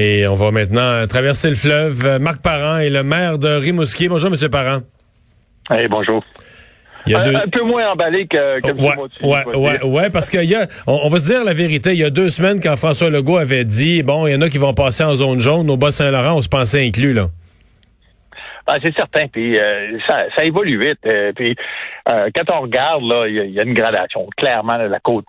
[0.00, 2.20] Et on va maintenant traverser le fleuve.
[2.20, 4.08] Marc Parent est le maire de Rimouski.
[4.08, 4.78] Bonjour, Monsieur Parent.
[5.72, 6.24] Hey, bonjour.
[7.04, 7.34] Il y a deux...
[7.34, 11.08] un, peu moins emballé que, que ouais, ouais, ouais, ouais, parce qu'il y a, on,
[11.08, 14.04] va se dire la vérité, il y a deux semaines quand François Legault avait dit,
[14.04, 16.48] bon, il y en a qui vont passer en zone jaune, au Bas-Saint-Laurent, on se
[16.48, 17.26] pensait inclus, là.
[18.68, 20.98] Ah, c'est certain, puis euh, ça, ça, évolue vite.
[21.06, 21.56] Euh, puis
[22.08, 24.28] euh, quand on regarde, là, il y, a une gradation.
[24.36, 25.24] Clairement, la côte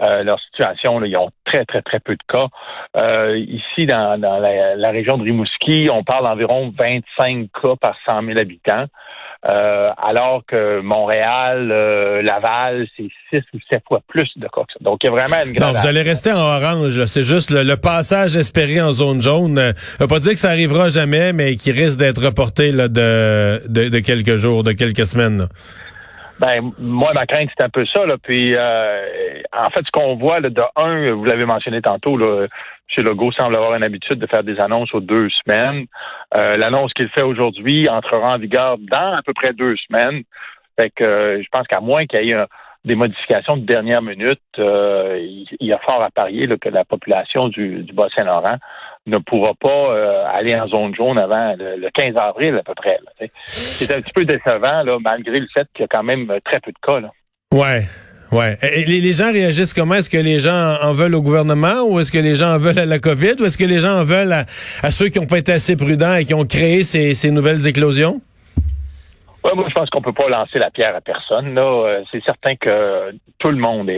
[0.00, 2.48] nord, leur situation, là, ils ont très, très, très peu de cas.
[3.36, 8.24] ici, dans, dans la, la, région de Rimouski, on parle d'environ 25 cas par 100
[8.24, 8.86] 000 habitants.
[9.46, 14.62] Euh, alors que Montréal, euh, Laval, c'est six ou sept fois plus de cas.
[14.80, 15.74] Donc, il y a vraiment une grande...
[15.74, 17.04] Non, vous allez rester en orange.
[17.04, 19.58] C'est juste le, passage espéré en zone jaune.
[19.58, 23.60] Euh, veut pas dire que ça arrivera jamais, mais qui risque d'être reporté là, de,
[23.68, 25.48] de, quelques jours, de quelques semaines.
[26.40, 28.04] Ben, moi, ma crainte, c'est un peu ça.
[28.06, 28.16] Là.
[28.22, 32.46] Puis, en fait, ce qu'on voit, là, de un, vous l'avez mentionné tantôt, là,
[32.96, 33.04] M.
[33.04, 35.86] Legault semble avoir une habitude de faire des annonces aux deux semaines.
[36.36, 40.22] Euh, l'annonce qu'il fait aujourd'hui entrera en vigueur dans à peu près deux semaines.
[40.78, 42.46] Fait que euh, je pense qu'à moins qu'il y ait
[42.84, 47.48] des modifications de dernière minute, euh, il, y a fort à parier que la population
[47.48, 48.58] du, du Bas-Saint-Laurent
[49.06, 52.98] ne pourra pas aller en zone jaune avant le, 15 avril à peu près.
[53.44, 56.60] C'est un petit peu décevant, là, malgré le fait qu'il y a quand même très
[56.60, 57.00] peu de cas.
[57.00, 57.10] Là.
[57.52, 57.84] Ouais.
[58.34, 58.58] Ouais.
[58.62, 59.94] Et les, gens réagissent comment?
[59.94, 62.80] Est-ce que les gens en veulent au gouvernement ou est-ce que les gens en veulent
[62.80, 65.38] à la COVID ou est-ce que les gens en veulent à, ceux qui n'ont pas
[65.38, 68.20] été assez prudents et qui ont créé ces, nouvelles éclosions?
[69.44, 71.54] Ouais, moi, je pense qu'on peut pas lancer la pierre à personne.
[71.54, 73.90] Là, euh, c'est certain que tout le monde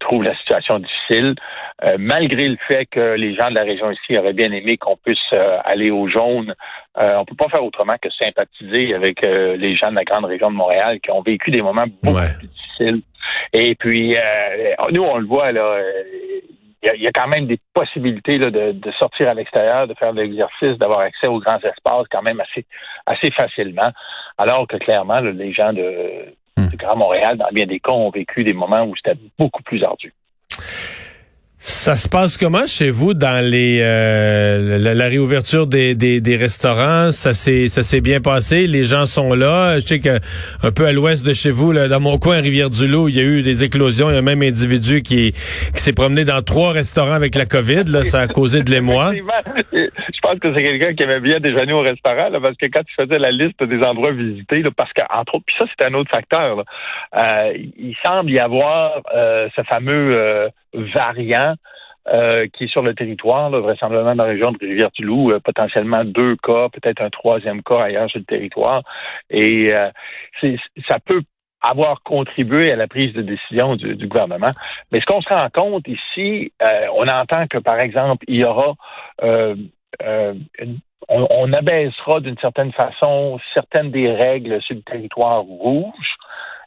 [0.00, 1.36] trouve la situation difficile,
[1.84, 4.96] euh, malgré le fait que les gens de la région ici auraient bien aimé qu'on
[4.96, 6.52] puisse euh, aller au jaune.
[6.96, 10.56] on peut pas faire autrement que sympathiser avec les gens de la grande région de
[10.56, 13.02] Montréal qui ont vécu des moments beaucoup plus difficiles
[13.52, 15.78] et puis, euh, nous, on le voit, là,
[16.94, 20.22] il y, a, quand même des possibilités là, de, sortir à l'extérieur, de faire de
[20.22, 22.66] l'exercice, d'avoir accès aux grands espaces quand même assez,
[23.06, 23.90] assez facilement.
[24.38, 26.68] Alors que clairement, les gens de, hmm.
[26.68, 29.82] du Grand Montréal, dans bien des cas, ont vécu des moments où c'était beaucoup plus
[29.82, 30.12] ardu.
[31.68, 37.10] Ça se passe comment chez vous dans les euh, la, réouverture des, des, des, restaurants?
[37.10, 38.68] Ça s'est ça s'est bien passé?
[38.68, 39.80] Les gens sont là?
[39.80, 40.20] Je sais que
[40.62, 43.24] un peu à l'ouest de chez vous, là, dans mon coin, Rivière-du-Loup, il y a
[43.24, 44.10] eu des éclosions.
[44.10, 47.46] Il y a un même individu qui, qui s'est promené dans trois restaurants avec la
[47.46, 47.82] COVID.
[47.88, 49.12] Là, ça a causé de l'émoi.
[49.72, 52.82] Je pense que c'est quelqu'un qui aimait bien déjeuner au restaurant, là, parce que quand
[52.84, 55.94] tu faisais la liste des endroits visités, là, parce qu'entre autres, puis ça c'est un
[55.94, 56.62] autre facteur.
[57.16, 61.54] Euh, il semble y avoir euh, ce fameux variant
[62.14, 66.36] euh, qui est sur le territoire, vraisemblablement dans la région de Rivière-du-Loup, euh, potentiellement deux
[66.36, 68.82] cas, peut-être un troisième cas ailleurs sur le territoire.
[69.28, 69.90] Et euh,
[70.88, 71.22] ça peut
[71.60, 74.52] avoir contribué à la prise de décision du, gouvernement.
[74.92, 76.52] Mais ce qu'on se rend compte ici,
[76.94, 78.74] on entend que, par exemple, il y aura
[81.08, 86.16] on, on, abaissera d'une certaine façon certaines des règles sur le territoire rouge.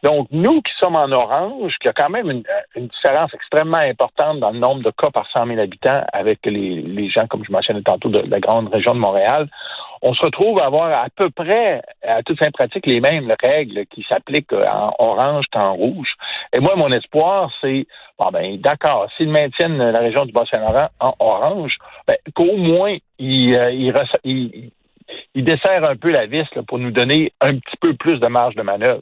[0.03, 2.43] Donc, nous qui sommes en orange, qui a quand même une,
[2.75, 7.09] différence extrêmement importante dans le nombre de cas par 100 000 habitants avec les, les
[7.09, 9.47] gens, comme je mentionnais tantôt, de, la grande région de Montréal,
[10.01, 13.85] on se retrouve à avoir à peu près, à toute fin pratique, les mêmes règles
[13.87, 16.13] qui s'appliquent en orange qu'en rouge.
[16.55, 17.85] Et moi, mon espoir, c'est,
[18.17, 21.77] bon ben, d'accord, s'ils maintiennent la région du Bas-Saint-Laurent en orange,
[22.07, 23.71] ben, qu'au moins, ils, euh,
[24.23, 24.71] ils,
[25.35, 28.55] ils, desserrent un peu la vis pour nous donner un petit peu plus de marge
[28.55, 29.01] de manœuvre.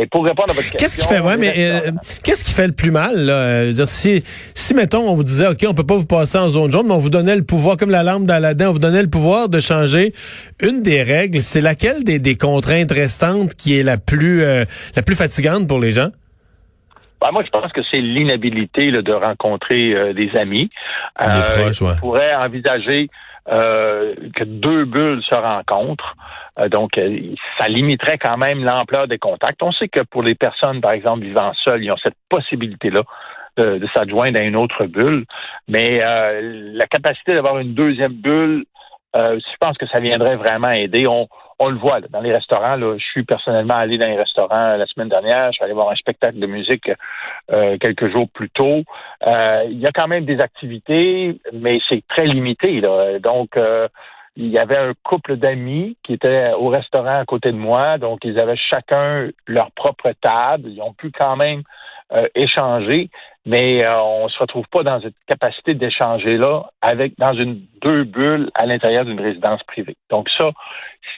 [0.00, 0.78] Mais pour répondre à votre question.
[0.78, 1.92] Qu'est-ce qui fait, ouais, mais euh,
[2.24, 3.34] qu'est-ce qui fait le plus mal, là?
[3.34, 4.24] Euh, dire, si,
[4.54, 6.94] si, mettons, on vous disait, OK, on peut pas vous passer en zone jaune, mais
[6.94, 9.60] on vous donnait le pouvoir, comme la lampe d'Aladin, on vous donnait le pouvoir de
[9.60, 10.14] changer
[10.62, 14.64] une des règles, c'est laquelle des, des contraintes restantes qui est la plus, euh,
[14.96, 16.08] la plus fatigante pour les gens?
[17.20, 20.70] Ben, moi, je pense que c'est l'inhabilité de rencontrer des amis.
[21.20, 21.92] Des proches, ouais.
[21.96, 23.10] On pourrait envisager
[23.50, 26.16] euh, que deux bulles se rencontrent.
[26.58, 27.18] Euh, donc, euh,
[27.58, 29.62] ça limiterait quand même l'ampleur des contacts.
[29.62, 33.02] On sait que pour les personnes, par exemple, vivant seules, ils ont cette possibilité-là
[33.56, 35.24] de, de s'adjoindre à une autre bulle.
[35.68, 38.64] Mais la capacité d'avoir une deuxième bulle,
[39.14, 41.06] je pense que ça viendrait vraiment aider.
[41.06, 41.28] On,
[41.60, 42.76] on le voit dans les restaurants.
[42.76, 45.48] Là, je suis personnellement allé dans les restaurants la semaine dernière.
[45.48, 46.90] Je suis allé voir un spectacle de musique
[47.52, 48.82] euh, quelques jours plus tôt.
[49.26, 52.80] Euh, il y a quand même des activités, mais c'est très limité.
[52.80, 53.18] Là.
[53.18, 53.88] Donc, euh,
[54.36, 57.98] il y avait un couple d'amis qui étaient au restaurant à côté de moi.
[57.98, 60.68] Donc, ils avaient chacun leur propre table.
[60.68, 61.62] Ils ont pu quand même
[62.12, 63.08] euh, échanger,
[63.46, 68.02] mais euh, on se retrouve pas dans cette capacité d'échanger là avec dans une deux
[68.02, 69.96] bulles à l'intérieur d'une résidence privée.
[70.10, 70.50] Donc ça,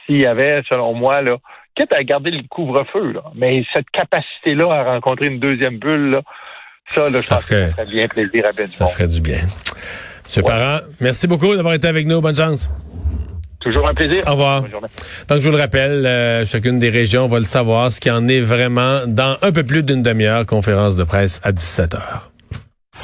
[0.05, 1.37] s'il y avait, selon moi, là,
[1.75, 6.21] quitte à garder le couvre-feu, là, mais cette capacité-là à rencontrer une deuxième bulle, là,
[6.93, 9.39] ça, là, ça, ferait, bien plaisir à Ça ferait du bien.
[10.25, 12.21] Monsieur Parent, merci beaucoup d'avoir été avec nous.
[12.21, 12.69] Bonne chance.
[13.63, 14.23] Toujours un plaisir.
[14.27, 14.63] Au revoir.
[15.29, 18.27] Donc, je vous le rappelle, euh, chacune des régions va le savoir, ce qui en
[18.27, 22.32] est vraiment dans un peu plus d'une demi-heure, conférence de presse à 17 heures.